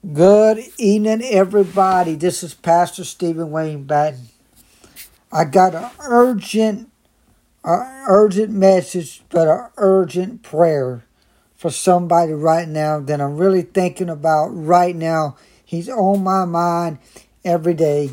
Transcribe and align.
Good 0.00 0.64
evening, 0.78 1.20
everybody. 1.22 2.14
This 2.14 2.42
is 2.42 2.54
Pastor 2.54 3.04
Stephen 3.04 3.50
Wayne 3.50 3.84
Batten. 3.84 4.28
I 5.30 5.44
got 5.44 5.74
an 5.74 5.90
urgent, 6.00 6.90
a 7.62 8.04
urgent 8.08 8.50
message, 8.50 9.22
but 9.28 9.46
an 9.46 9.68
urgent 9.76 10.42
prayer 10.42 11.04
for 11.54 11.70
somebody 11.70 12.32
right 12.32 12.66
now 12.66 12.98
that 12.98 13.20
I'm 13.20 13.36
really 13.36 13.60
thinking 13.60 14.08
about 14.08 14.46
right 14.46 14.96
now. 14.96 15.36
He's 15.62 15.90
on 15.90 16.24
my 16.24 16.46
mind 16.46 16.96
every 17.44 17.74
day. 17.74 18.12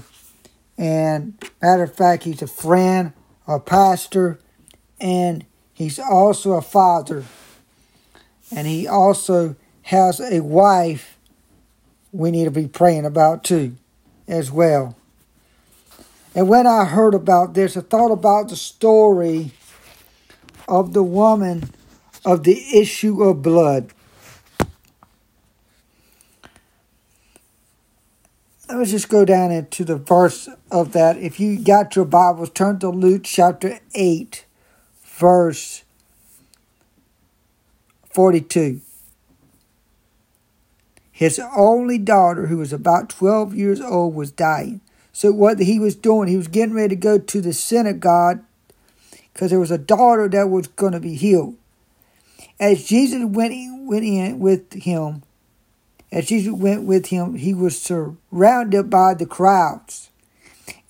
And 0.78 1.42
matter 1.62 1.84
of 1.84 1.96
fact, 1.96 2.24
he's 2.24 2.42
a 2.42 2.48
friend, 2.48 3.14
a 3.48 3.62
pastor, 3.62 4.40
and 5.00 5.46
he's 5.74 6.00
also 6.00 6.52
a 6.52 6.62
father. 6.62 7.24
And 8.54 8.68
he 8.68 8.86
also 8.86 9.56
has 9.84 10.20
a 10.20 10.42
wife 10.42 11.17
we 12.12 12.32
need 12.32 12.46
to 12.46 12.52
be 12.52 12.68
praying 12.68 13.06
about 13.06 13.44
too, 13.44 13.76
as 14.28 14.52
well. 14.52 14.96
And 16.36 16.48
when 16.48 16.68
I 16.68 16.86
heard 16.86 17.14
about 17.14 17.54
this, 17.54 17.76
I 17.76 17.82
thought 17.82 18.12
about 18.12 18.50
the 18.50 18.56
story 18.56 19.52
of 20.68 20.94
the 20.94 21.04
woman 21.04 21.72
of 22.26 22.44
the 22.44 22.78
issue 22.78 23.24
of 23.24 23.42
blood. 23.42 23.94
Let's 28.70 28.92
just 28.92 29.08
go 29.08 29.24
down 29.24 29.52
into 29.52 29.86
the 29.86 29.96
verse 29.96 30.50
of 30.70 30.92
that. 30.92 31.18
If 31.18 31.40
you 31.40 31.58
got 31.58 31.96
your 31.96 32.04
Bibles, 32.04 32.50
turn 32.50 32.80
to 32.80 32.90
Luke 32.90 33.22
chapter 33.24 33.80
8, 33.96 34.46
verse 35.04 35.84
42. 38.12 38.82
His 41.18 41.42
only 41.56 41.98
daughter, 41.98 42.46
who 42.46 42.58
was 42.58 42.72
about 42.72 43.10
12 43.10 43.56
years 43.56 43.82
old, 43.82 44.14
was 44.14 44.32
dying. 44.32 44.82
So, 45.12 45.32
what 45.32 45.58
he 45.58 45.80
was 45.80 45.96
doing, 45.96 46.28
he 46.28 46.38
was 46.38 46.48
getting 46.48 46.76
ready 46.76 46.90
to 46.90 47.02
go 47.02 47.18
to 47.18 47.42
the 47.42 47.54
synagogue 47.54 48.44
because 49.34 49.50
there 49.50 49.60
was 49.60 49.72
a 49.72 49.80
daughter 49.80 50.30
that 50.30 50.52
was 50.52 50.68
going 50.68 50.94
to 50.94 51.00
be 51.00 51.16
healed. 51.16 51.56
As 52.60 52.86
Jesus 52.86 53.26
went 53.26 53.52
in, 53.52 53.88
went 53.88 54.06
in 54.06 54.38
with 54.38 54.72
him, 54.74 55.24
as 56.12 56.28
Jesus 56.28 56.54
went 56.54 56.84
with 56.84 57.08
him, 57.08 57.34
he 57.34 57.52
was 57.52 57.82
surrounded 57.82 58.92
by 58.92 59.16
the 59.16 59.26
crowds. 59.26 60.12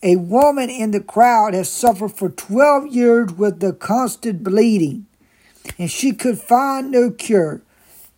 A 0.03 0.17
woman 0.17 0.69
in 0.69 0.91
the 0.91 0.99
crowd 0.99 1.53
had 1.53 1.67
suffered 1.67 2.11
for 2.11 2.27
12 2.27 2.87
years 2.87 3.31
with 3.31 3.61
the 3.61 3.71
constant 3.71 4.43
bleeding, 4.43 5.05
and 5.79 5.89
she 5.89 6.11
could 6.11 6.37
find 6.37 6.91
no 6.91 7.11
cure. 7.11 7.61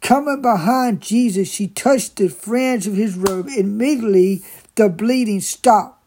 Coming 0.01 0.41
behind 0.41 1.01
Jesus, 1.01 1.49
she 1.49 1.67
touched 1.67 2.15
the 2.15 2.29
fringe 2.29 2.87
of 2.87 2.95
his 2.95 3.15
robe. 3.15 3.47
Immediately, 3.55 4.43
the 4.75 4.89
bleeding 4.89 5.41
stopped. 5.41 6.01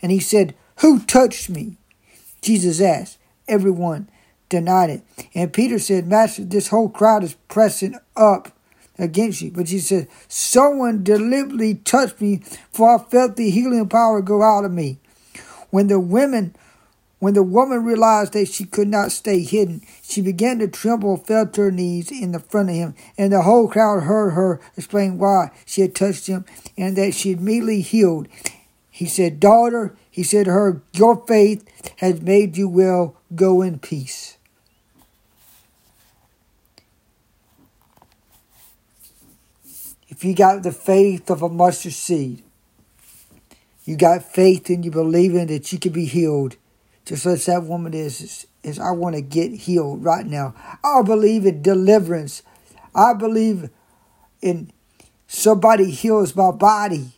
And 0.00 0.12
he 0.12 0.20
said, 0.20 0.54
Who 0.80 1.00
touched 1.00 1.50
me? 1.50 1.76
Jesus 2.40 2.80
asked. 2.80 3.18
Everyone 3.48 4.08
denied 4.48 4.90
it. 4.90 5.02
And 5.34 5.52
Peter 5.52 5.78
said, 5.78 6.06
Master, 6.06 6.44
this 6.44 6.68
whole 6.68 6.88
crowd 6.88 7.24
is 7.24 7.34
pressing 7.48 7.96
up 8.16 8.52
against 8.98 9.40
you. 9.40 9.50
But 9.50 9.66
Jesus 9.66 9.88
said, 9.88 10.08
Someone 10.28 11.02
deliberately 11.02 11.74
touched 11.74 12.20
me, 12.20 12.42
for 12.70 12.94
I 12.94 13.02
felt 13.02 13.36
the 13.36 13.50
healing 13.50 13.88
power 13.88 14.20
go 14.22 14.42
out 14.42 14.64
of 14.64 14.72
me. 14.72 14.98
When 15.70 15.88
the 15.88 16.00
women 16.00 16.54
when 17.18 17.34
the 17.34 17.42
woman 17.42 17.82
realized 17.82 18.34
that 18.34 18.48
she 18.48 18.64
could 18.64 18.88
not 18.88 19.10
stay 19.10 19.42
hidden, 19.42 19.82
she 20.02 20.20
began 20.20 20.58
to 20.58 20.68
tremble 20.68 21.16
fell 21.16 21.46
to 21.46 21.62
her 21.62 21.70
knees 21.70 22.10
in 22.10 22.32
the 22.32 22.40
front 22.40 22.68
of 22.68 22.74
him. 22.74 22.94
And 23.16 23.32
the 23.32 23.42
whole 23.42 23.68
crowd 23.68 24.02
heard 24.02 24.30
her 24.30 24.60
explain 24.76 25.18
why 25.18 25.50
she 25.64 25.80
had 25.80 25.94
touched 25.94 26.26
him 26.26 26.44
and 26.76 26.96
that 26.96 27.14
she 27.14 27.32
immediately 27.32 27.80
healed. 27.80 28.28
He 28.90 29.06
said, 29.06 29.40
Daughter, 29.40 29.96
he 30.10 30.22
said 30.22 30.44
to 30.44 30.52
her, 30.52 30.82
Your 30.92 31.24
faith 31.26 31.64
has 31.96 32.20
made 32.20 32.56
you 32.56 32.68
well. 32.68 33.16
Go 33.34 33.62
in 33.62 33.78
peace. 33.78 34.36
If 40.08 40.22
you 40.22 40.34
got 40.34 40.62
the 40.62 40.72
faith 40.72 41.30
of 41.30 41.42
a 41.42 41.48
mustard 41.48 41.92
seed, 41.92 42.42
you 43.84 43.96
got 43.96 44.22
faith 44.22 44.68
and 44.68 44.84
you 44.84 44.90
believe 44.90 45.34
in 45.34 45.48
that 45.48 45.72
you 45.72 45.78
can 45.78 45.92
be 45.92 46.06
healed 46.06 46.56
just 47.06 47.24
as 47.24 47.46
that 47.46 47.62
woman 47.62 47.94
is, 47.94 48.20
is, 48.20 48.46
is 48.64 48.78
I 48.80 48.90
want 48.90 49.14
to 49.14 49.22
get 49.22 49.52
healed 49.52 50.04
right 50.04 50.26
now. 50.26 50.54
I 50.84 51.02
believe 51.02 51.46
in 51.46 51.62
deliverance. 51.62 52.42
I 52.94 53.14
believe 53.14 53.70
in 54.42 54.72
somebody 55.28 55.90
heals 55.92 56.34
my 56.34 56.50
body. 56.50 57.12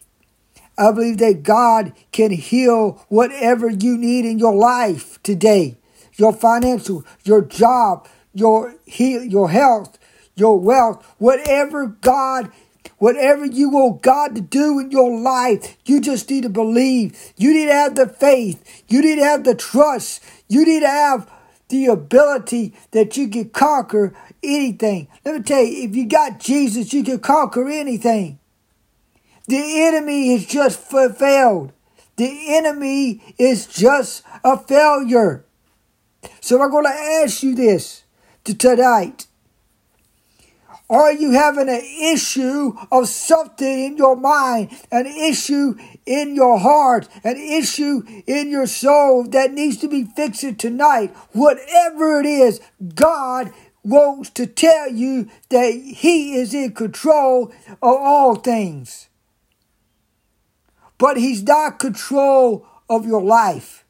I 0.76 0.93
believe 0.93 1.19
that 1.19 1.43
God 1.43 1.94
can 2.12 2.31
heal 2.31 3.04
whatever 3.09 3.69
you 3.71 3.97
need 3.97 4.26
in 4.26 4.38
your 4.38 4.54
life 4.54 5.21
today. 5.22 5.78
Your 6.16 6.34
financial, 6.34 7.05
your 7.25 7.43
job, 7.43 8.06
your 8.34 8.76
heal, 8.84 9.25
your 9.25 9.49
health, 9.49 9.99
your 10.37 10.59
wealth, 10.60 11.15
whatever 11.19 11.87
God 11.87 12.53
Whatever 12.97 13.47
you 13.47 13.71
want 13.71 14.03
God 14.03 14.34
to 14.34 14.41
do 14.41 14.78
in 14.78 14.91
your 14.91 15.21
life, 15.21 15.76
you 15.84 16.00
just 16.00 16.28
need 16.31 16.43
to 16.44 16.49
believe. 16.49 17.32
You 17.37 17.53
need 17.53 17.66
to 17.66 17.72
have 17.72 17.94
the 17.94 18.09
faith. 18.09 18.84
You 18.88 19.03
need 19.03 19.16
to 19.16 19.25
have 19.25 19.44
the 19.44 19.54
trust. 19.54 20.22
You 20.49 20.65
need 20.65 20.81
to 20.81 20.88
have 20.88 21.31
the 21.69 21.87
ability 21.87 22.75
that 22.93 23.16
you 23.16 23.28
can 23.28 23.50
conquer 23.50 24.15
anything. 24.43 25.09
Let 25.25 25.34
me 25.37 25.43
tell 25.43 25.62
you, 25.62 25.88
if 25.88 25.94
you 25.94 26.06
got 26.06 26.41
Jesus, 26.41 26.93
you 26.93 27.04
can 27.04 27.21
conquer 27.21 27.69
anything. 27.69 28.38
The 29.47 29.82
enemy 29.87 30.34
is 30.34 30.47
just 30.47 30.81
failed. 30.81 31.72
The 32.16 32.56
enemy 32.56 33.22
is 33.38 33.66
just 33.66 34.25
a 34.43 34.59
failure. 34.59 35.44
So 36.41 36.60
I'm 36.60 36.70
going 36.70 36.84
to 36.84 36.91
ask 36.91 37.43
you 37.43 37.55
this 37.55 38.03
to 38.44 38.55
tonight. 38.55 39.28
Are 40.91 41.12
you 41.12 41.32
having 41.32 41.69
an 41.69 41.82
issue 42.00 42.72
of 42.91 43.09
something 43.09 43.84
in 43.84 43.97
your 43.99 44.16
mind, 44.16 44.71
an 44.91 45.06
issue 45.06 45.75
in 46.06 46.34
your 46.34 46.59
heart, 46.59 47.09
an 47.25 47.37
issue 47.37 48.03
in 48.26 48.49
your 48.49 48.66
soul 48.66 49.25
that 49.25 49.53
needs 49.53 49.76
to 49.78 49.88
be 49.88 50.04
fixed 50.04 50.59
tonight? 50.59 51.15
Whatever 51.32 52.21
it 52.21 52.26
is, 52.26 52.60
God 52.94 53.53
wants 53.84 54.31
to 54.31 54.47
tell 54.47 54.91
you 54.91 55.28
that 55.50 55.72
He 55.72 56.37
is 56.37 56.54
in 56.54 56.72
control 56.72 57.53
of 57.69 57.78
all 57.82 58.37
things. 58.37 59.10
But 60.97 61.19
He's 61.19 61.43
not 61.43 61.78
control 61.78 62.66
of 62.88 63.05
your 63.05 63.22
life. 63.22 63.84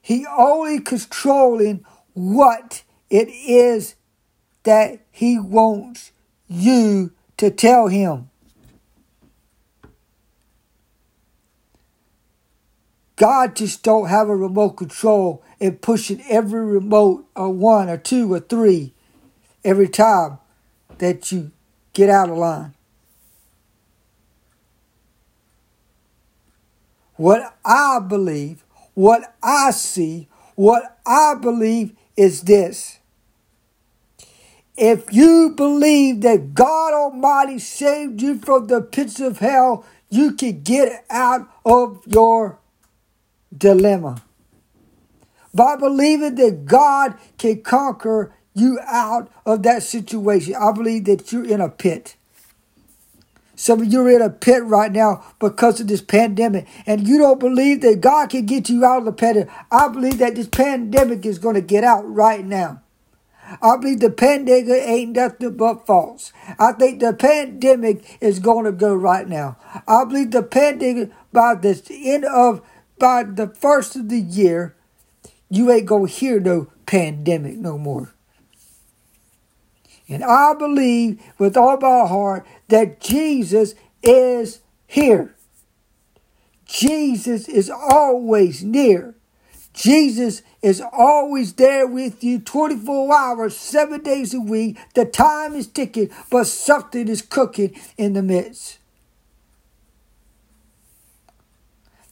He 0.00 0.24
only 0.26 0.80
controlling 0.80 1.84
what 2.14 2.84
it 3.10 3.28
is 3.28 3.94
that 4.68 5.00
he 5.10 5.38
wants 5.38 6.12
you 6.46 7.10
to 7.38 7.50
tell 7.50 7.88
him. 7.88 8.28
God 13.16 13.56
just 13.56 13.82
don't 13.82 14.10
have 14.10 14.28
a 14.28 14.36
remote 14.36 14.72
control 14.72 15.42
and 15.58 15.80
pushing 15.80 16.22
every 16.28 16.66
remote 16.66 17.24
or 17.34 17.48
one 17.48 17.88
or 17.88 17.96
two 17.96 18.30
or 18.30 18.40
three 18.40 18.92
every 19.64 19.88
time 19.88 20.36
that 20.98 21.32
you 21.32 21.50
get 21.94 22.10
out 22.10 22.28
of 22.28 22.36
line. 22.36 22.74
What 27.16 27.56
I 27.64 28.00
believe, 28.06 28.66
what 28.92 29.34
I 29.42 29.70
see, 29.70 30.28
what 30.56 30.98
I 31.06 31.36
believe 31.40 31.96
is 32.18 32.42
this 32.42 32.97
if 34.78 35.12
you 35.12 35.54
believe 35.56 36.20
that 36.20 36.54
God 36.54 36.94
Almighty 36.94 37.58
saved 37.58 38.22
you 38.22 38.38
from 38.38 38.68
the 38.68 38.80
pits 38.80 39.18
of 39.18 39.38
hell, 39.38 39.84
you 40.08 40.32
can 40.34 40.62
get 40.62 41.04
out 41.10 41.48
of 41.64 42.00
your 42.06 42.58
dilemma. 43.56 44.22
By 45.52 45.76
believing 45.76 46.36
that 46.36 46.64
God 46.66 47.16
can 47.38 47.62
conquer 47.62 48.32
you 48.54 48.78
out 48.86 49.30
of 49.44 49.64
that 49.64 49.82
situation, 49.82 50.54
I 50.54 50.70
believe 50.72 51.06
that 51.06 51.32
you're 51.32 51.46
in 51.46 51.60
a 51.60 51.68
pit. 51.68 52.16
Some 53.56 53.80
of 53.80 53.92
you 53.92 54.02
are 54.02 54.10
in 54.10 54.22
a 54.22 54.30
pit 54.30 54.62
right 54.62 54.92
now 54.92 55.24
because 55.40 55.80
of 55.80 55.88
this 55.88 56.00
pandemic, 56.00 56.68
and 56.86 57.08
you 57.08 57.18
don't 57.18 57.40
believe 57.40 57.80
that 57.80 58.00
God 58.00 58.30
can 58.30 58.46
get 58.46 58.68
you 58.68 58.84
out 58.84 58.98
of 58.98 59.04
the 59.06 59.12
pit. 59.12 59.48
I 59.72 59.88
believe 59.88 60.18
that 60.18 60.36
this 60.36 60.46
pandemic 60.46 61.26
is 61.26 61.40
going 61.40 61.56
to 61.56 61.60
get 61.60 61.82
out 61.82 62.08
right 62.08 62.44
now. 62.44 62.82
I 63.62 63.76
believe 63.76 64.00
the 64.00 64.10
pandemic 64.10 64.68
ain't 64.68 65.16
nothing 65.16 65.56
but 65.56 65.86
false. 65.86 66.32
I 66.58 66.72
think 66.72 67.00
the 67.00 67.14
pandemic 67.14 68.18
is 68.20 68.38
going 68.38 68.64
to 68.64 68.72
go 68.72 68.94
right 68.94 69.26
now. 69.26 69.56
I 69.86 70.04
believe 70.04 70.32
the 70.32 70.42
pandemic 70.42 71.10
by 71.32 71.54
the 71.54 71.80
end 72.04 72.24
of 72.24 72.62
by 72.98 73.22
the 73.22 73.48
first 73.48 73.96
of 73.96 74.08
the 74.08 74.20
year, 74.20 74.74
you 75.48 75.70
ain't 75.70 75.86
gonna 75.86 76.08
hear 76.08 76.40
no 76.40 76.66
pandemic 76.84 77.56
no 77.56 77.78
more. 77.78 78.12
And 80.08 80.24
I 80.24 80.54
believe 80.54 81.20
with 81.38 81.56
all 81.56 81.76
my 81.76 82.06
heart 82.06 82.46
that 82.68 83.00
Jesus 83.00 83.74
is 84.02 84.60
here. 84.86 85.36
Jesus 86.64 87.48
is 87.48 87.70
always 87.70 88.64
near. 88.64 89.14
Jesus 89.78 90.42
is 90.60 90.82
always 90.92 91.52
there 91.52 91.86
with 91.86 92.24
you 92.24 92.40
24 92.40 93.16
hours, 93.16 93.56
seven 93.56 94.02
days 94.02 94.34
a 94.34 94.40
week. 94.40 94.76
The 94.94 95.04
time 95.04 95.54
is 95.54 95.68
ticking, 95.68 96.10
but 96.30 96.48
something 96.48 97.06
is 97.06 97.22
cooking 97.22 97.78
in 97.96 98.14
the 98.14 98.22
midst. 98.22 98.78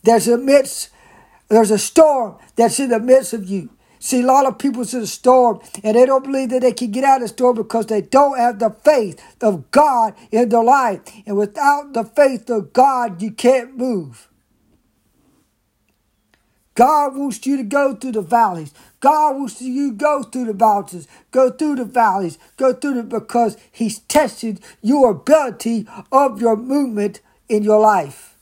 There's 0.04 0.28
a 0.28 0.38
midst, 0.38 0.90
there's 1.48 1.72
a 1.72 1.78
storm 1.78 2.36
that's 2.54 2.78
in 2.78 2.90
the 2.90 3.00
midst 3.00 3.32
of 3.32 3.46
you. 3.50 3.70
See, 3.98 4.22
a 4.22 4.26
lot 4.26 4.46
of 4.46 4.58
people 4.58 4.84
see 4.84 5.00
the 5.00 5.06
storm 5.08 5.58
and 5.82 5.96
they 5.96 6.06
don't 6.06 6.22
believe 6.22 6.50
that 6.50 6.60
they 6.62 6.70
can 6.70 6.92
get 6.92 7.02
out 7.02 7.16
of 7.16 7.22
the 7.22 7.28
storm 7.28 7.56
because 7.56 7.86
they 7.86 8.02
don't 8.02 8.38
have 8.38 8.60
the 8.60 8.70
faith 8.70 9.20
of 9.42 9.68
God 9.72 10.14
in 10.30 10.50
their 10.50 10.62
life. 10.62 11.00
And 11.26 11.36
without 11.36 11.94
the 11.94 12.04
faith 12.04 12.48
of 12.48 12.72
God, 12.72 13.20
you 13.20 13.32
can't 13.32 13.76
move. 13.76 14.28
God 16.76 17.16
wants 17.16 17.44
you 17.46 17.56
to 17.56 17.62
go 17.62 17.96
through 17.96 18.12
the 18.12 18.22
valleys. 18.22 18.72
God 19.00 19.36
wants 19.36 19.60
you 19.62 19.90
to 19.90 19.96
go 19.96 20.22
through 20.22 20.44
the 20.44 20.54
mountains, 20.54 21.08
go 21.30 21.50
through 21.50 21.76
the 21.76 21.84
valleys, 21.84 22.38
go 22.58 22.74
through 22.74 22.94
the 22.94 23.02
because 23.02 23.56
He's 23.72 24.00
tested 24.00 24.60
your 24.82 25.10
ability 25.10 25.88
of 26.12 26.40
your 26.40 26.54
movement 26.54 27.20
in 27.48 27.62
your 27.62 27.80
life. 27.80 28.36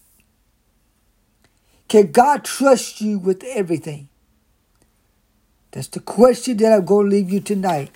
Can 1.89 2.11
God 2.11 2.45
trust 2.45 3.01
you 3.01 3.19
with 3.19 3.45
everything? 3.45 4.09
That's 5.71 5.89
the 5.89 6.01
question 6.01 6.57
that 6.57 6.73
I'm 6.73 6.85
going 6.85 7.11
to 7.11 7.17
leave 7.17 7.31
you 7.31 7.41
tonight. 7.41 7.91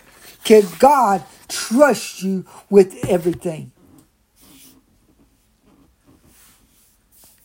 Can 0.45 0.65
God 0.79 1.25
trust 1.49 2.23
you 2.23 2.45
with 2.71 3.05
everything? 3.09 3.73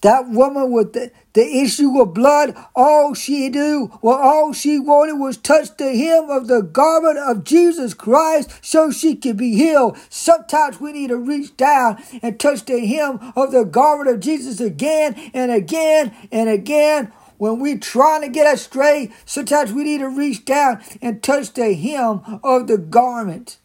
That 0.04 0.30
woman 0.30 0.72
with 0.72 0.92
the, 0.92 1.12
the 1.32 1.62
issue 1.62 2.02
of 2.02 2.14
blood, 2.14 2.58
all 2.76 3.14
she 3.14 3.48
knew, 3.48 3.90
well, 4.02 4.18
all 4.18 4.52
she 4.52 4.78
wanted 4.78 5.14
was 5.14 5.38
touch 5.38 5.78
the 5.78 5.96
hem 5.96 6.30
of 6.30 6.48
the 6.48 6.62
garment 6.62 7.18
of 7.18 7.46
Jesus 7.46 7.94
Christ 7.94 8.52
so 8.62 8.92
she 8.92 9.16
could 9.16 9.38
be 9.38 9.56
healed. 9.56 9.98
Sometimes 10.10 10.82
we 10.82 10.92
need 10.92 11.08
to 11.08 11.18
reach 11.18 11.56
down 11.56 12.04
and 12.22 12.38
touch 12.38 12.66
the 12.66 12.86
hem 12.86 13.34
of 13.38 13.54
the 13.54 13.64
garment 13.64 14.14
of 14.14 14.20
Jesus 14.20 14.60
again 14.60 15.16
and 15.34 15.52
again 15.52 16.14
and 16.34 16.50
again. 16.50 17.14
When 17.38 17.60
we're 17.60 17.80
trying 17.80 18.24
to 18.24 18.30
get 18.30 18.54
astray, 18.54 19.10
sometimes 19.26 19.72
we 19.72 19.86
need 19.86 20.00
to 20.00 20.10
reach 20.10 20.44
down 20.44 20.84
and 21.02 21.24
touch 21.24 21.54
the 21.54 21.74
hem 21.74 22.42
of 22.44 22.68
the 22.68 22.78
garment. 22.78 23.58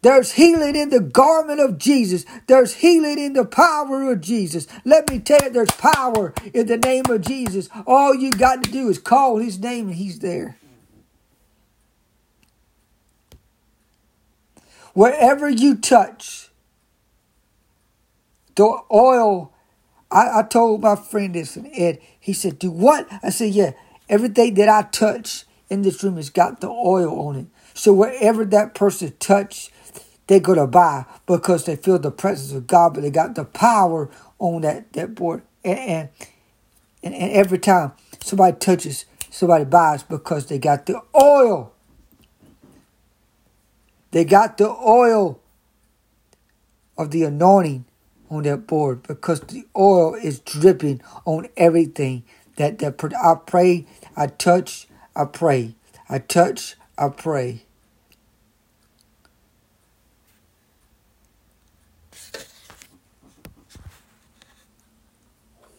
There's 0.00 0.32
healing 0.32 0.76
in 0.76 0.90
the 0.90 1.00
garment 1.00 1.60
of 1.60 1.78
Jesus. 1.78 2.24
There's 2.46 2.74
healing 2.74 3.18
in 3.18 3.32
the 3.32 3.44
power 3.44 4.12
of 4.12 4.20
Jesus. 4.20 4.68
Let 4.84 5.10
me 5.10 5.18
tell 5.18 5.40
you, 5.42 5.50
there's 5.50 5.72
power 5.72 6.32
in 6.54 6.66
the 6.66 6.76
name 6.76 7.06
of 7.08 7.22
Jesus. 7.22 7.68
All 7.86 8.14
you 8.14 8.30
got 8.30 8.62
to 8.62 8.70
do 8.70 8.88
is 8.88 8.98
call 8.98 9.38
his 9.38 9.58
name 9.58 9.88
and 9.88 9.96
he's 9.96 10.20
there. 10.20 10.56
Wherever 14.94 15.48
you 15.48 15.76
touch, 15.76 16.50
the 18.54 18.78
oil, 18.92 19.52
I, 20.10 20.40
I 20.40 20.42
told 20.42 20.82
my 20.82 20.96
friend 20.96 21.34
this, 21.34 21.56
and 21.56 21.68
Ed, 21.72 22.00
he 22.18 22.32
said, 22.32 22.58
Do 22.58 22.70
what? 22.70 23.06
I 23.22 23.30
said, 23.30 23.52
Yeah, 23.52 23.72
everything 24.08 24.54
that 24.54 24.68
I 24.68 24.82
touch 24.90 25.44
in 25.68 25.82
this 25.82 26.02
room 26.02 26.16
has 26.16 26.30
got 26.30 26.60
the 26.60 26.68
oil 26.68 27.28
on 27.28 27.36
it. 27.36 27.46
So 27.74 27.92
wherever 27.92 28.44
that 28.46 28.74
person 28.74 29.12
touch, 29.20 29.70
they're 30.28 30.40
going 30.40 30.58
to 30.58 30.68
buy 30.68 31.06
because 31.26 31.66
they 31.66 31.76
feel 31.76 31.98
the 32.00 32.12
presence 32.12 32.52
of 32.52 32.68
God, 32.68 32.94
but 32.94 33.02
they 33.02 33.10
got 33.10 33.36
the 33.36 33.44
power 33.46 34.10
on 34.40 34.62
that, 34.62 34.92
that 34.94 35.16
board. 35.16 35.42
And, 35.64 35.78
and, 35.80 36.10
and, 37.02 37.14
and 37.14 37.32
every 37.32 37.58
time 37.58 37.92
somebody 38.22 38.56
touches, 38.58 39.06
somebody 39.30 39.66
buys 39.66 40.04
because 40.04 40.46
they 40.46 40.58
got 40.58 40.86
the 40.86 41.02
oil. 41.20 41.74
They 44.12 44.24
got 44.24 44.58
the 44.58 44.70
oil 44.70 45.40
of 46.98 47.10
the 47.12 47.24
anointing 47.24 47.86
on 48.30 48.44
that 48.44 48.66
board 48.66 49.04
because 49.04 49.40
the 49.40 49.64
oil 49.76 50.14
is 50.14 50.40
dripping 50.40 51.02
on 51.26 51.48
everything 51.56 52.24
that 52.56 52.78
that 52.80 53.02
I 53.24 53.34
pray, 53.46 53.86
I 54.16 54.28
touch, 54.28 54.88
I 55.16 55.26
pray. 55.26 55.74
I 56.10 56.18
touch, 56.20 56.76
I 56.98 57.10
pray. 57.10 57.62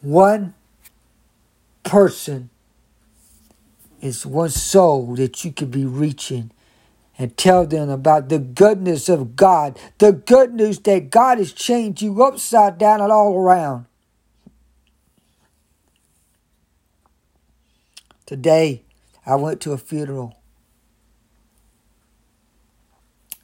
One 0.02 0.54
person 1.84 2.50
is 4.02 4.26
one 4.26 4.50
soul 4.50 5.16
that 5.16 5.44
you 5.44 5.52
could 5.52 5.72
be 5.72 5.86
reaching 5.86 6.52
and 7.18 7.36
tell 7.36 7.68
them 7.68 7.90
about 7.90 8.30
the 8.30 8.40
goodness 8.40 9.10
of 9.10 9.36
God, 9.36 9.78
the 9.98 10.14
good 10.14 10.54
news 10.54 10.80
that 10.80 11.10
God 11.10 11.38
has 11.38 11.52
changed 11.52 12.02
you 12.02 12.24
upside 12.24 12.78
down 12.78 13.02
and 13.02 13.12
all 13.12 13.36
around. 13.36 13.86
Today, 18.26 18.84
I 19.26 19.36
went 19.36 19.60
to 19.62 19.74
a 19.74 19.78
funeral 19.78 20.40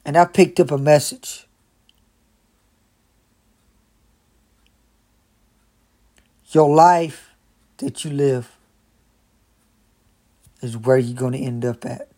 and 0.04 0.16
I 0.16 0.24
picked 0.24 0.58
up 0.60 0.70
a 0.70 0.78
message. 0.78 1.45
Your 6.52 6.74
life 6.74 7.34
that 7.78 8.04
you 8.04 8.12
live 8.12 8.56
is 10.62 10.76
where 10.76 10.98
you're 10.98 11.16
going 11.16 11.32
to 11.32 11.38
end 11.38 11.64
up 11.64 11.84
at. 11.84 12.08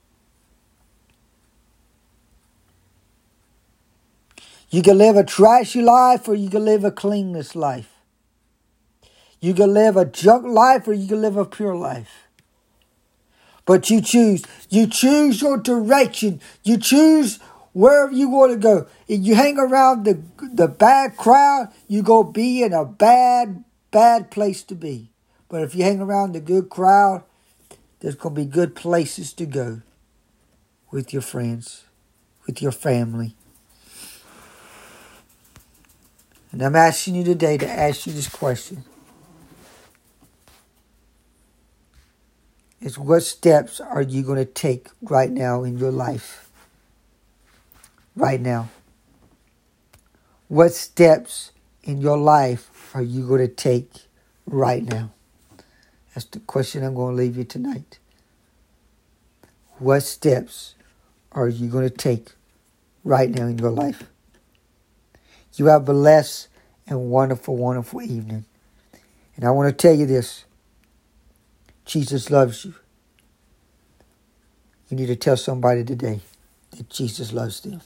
You 4.71 4.83
can 4.83 4.99
live 4.99 5.17
a 5.17 5.25
trashy 5.25 5.81
life 5.81 6.29
or 6.29 6.35
you 6.35 6.51
can 6.51 6.65
live 6.65 6.85
a 6.85 6.91
cleanless 6.91 7.57
life. 7.57 7.91
You 9.41 9.55
can 9.55 9.73
live 9.73 9.97
a 9.97 10.05
junk 10.05 10.47
life 10.47 10.87
or 10.89 10.93
you 10.93 11.09
can 11.09 11.23
live 11.23 11.37
a 11.37 11.45
pure 11.45 11.75
life. 11.75 12.29
But 13.65 13.89
you 13.89 14.01
choose. 14.01 14.45
You 14.69 14.87
choose 14.87 15.41
your 15.41 15.57
direction. 15.59 16.41
You 16.65 16.77
choose 16.77 17.39
wherever 17.73 18.13
you 18.13 18.29
want 18.29 18.53
to 18.53 18.59
go. 18.59 18.87
If 19.07 19.21
you 19.23 19.35
hang 19.35 19.59
around 19.59 20.05
the, 20.05 20.21
the 20.53 20.69
bad 20.69 21.17
crowd, 21.17 21.73
you 21.87 22.03
go 22.03 22.23
be 22.23 22.63
in 22.63 22.73
a 22.73 22.85
bad 22.85 23.65
bad 23.91 24.31
place 24.31 24.63
to 24.65 24.75
be. 24.75 25.11
But 25.49 25.63
if 25.63 25.75
you 25.75 25.85
hang 25.85 26.01
around 26.01 26.33
the 26.33 26.41
good 26.41 26.69
crowd, 26.69 27.23
there's 28.01 28.15
going 28.15 28.35
to 28.35 28.41
be 28.41 28.47
good 28.47 28.75
places 28.75 29.33
to 29.35 29.47
go 29.47 29.83
with 30.91 31.13
your 31.13 31.23
friends, 31.23 31.85
with 32.47 32.63
your 32.63 32.73
family. 32.73 33.35
And 36.53 36.63
I'm 36.63 36.77
asking 36.77 37.15
you 37.15 37.25
today 37.25 37.59
to 37.59 37.69
ask 37.69 38.07
you 38.07 38.13
this 38.13 38.29
question. 38.29 38.85
Is 42.81 42.99
what 42.99 43.23
steps 43.23 43.81
are 43.81 44.03
you 44.03 44.23
going 44.23 44.39
to 44.39 44.45
take 44.45 44.89
right 45.03 45.31
now 45.31 45.65
in 45.65 45.79
your 45.79 45.91
life? 45.91 46.49
Right 48.15 48.41
now. 48.41 48.71
What 50.47 50.73
steps 50.73 51.53
in 51.83 52.01
your 52.01 52.17
life 52.17 52.71
are 52.95 53.03
you 53.03 53.27
going 53.27 53.41
to 53.41 53.49
take 53.49 53.91
right 54.47 54.83
now? 54.83 55.13
That's 56.15 56.27
the 56.27 56.41
question 56.41 56.85
I'm 56.85 56.95
going 56.95 57.17
to 57.17 57.23
leave 57.23 57.37
you 57.37 57.45
tonight. 57.45 57.99
What 59.79 60.01
steps 60.01 60.75
are 61.33 61.49
you 61.49 61.69
going 61.69 61.89
to 61.89 61.95
take 61.95 62.33
right 63.05 63.31
now 63.31 63.47
in 63.47 63.59
your 63.59 63.71
life? 63.71 64.05
You 65.55 65.67
have 65.67 65.83
a 65.83 65.93
blessed 65.93 66.49
and 66.87 67.11
wonderful, 67.11 67.57
wonderful 67.57 68.03
evening. 68.03 68.45
And 69.37 69.45
I 69.45 69.51
want 69.51 69.69
to 69.69 69.73
tell 69.73 69.95
you 69.95 70.07
this 70.07 70.45
Jesus 71.85 72.31
loves 72.31 72.65
you. 72.65 72.75
You 74.89 74.97
need 74.97 75.07
to 75.07 75.17
tell 75.17 75.37
somebody 75.37 75.85
today 75.85 76.21
that 76.73 76.89
Jesus 76.89 77.33
loves 77.33 77.61
them. 77.61 77.81